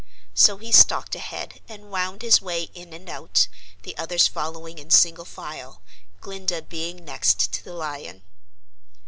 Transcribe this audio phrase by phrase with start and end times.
[0.33, 3.47] So he stalked ahead and wound his way in and out,
[3.83, 5.83] the others following in single file,
[6.21, 8.23] Glinda being next to the Lion.